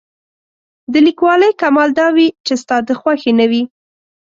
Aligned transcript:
د 0.91 0.93
لیکوالۍ 1.07 1.51
کمال 1.61 1.89
دا 1.99 2.07
وي 2.15 2.27
چې 2.45 2.53
ستا 2.61 2.77
د 2.87 2.89
خوښې 2.99 3.31
نه 3.39 3.45
وي. 3.51 3.63